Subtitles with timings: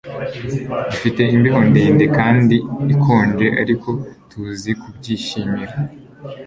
[0.91, 2.55] Dufite imbeho ndende kandi
[2.93, 3.89] ikonje ariko
[4.29, 5.75] tuzi kubyishimira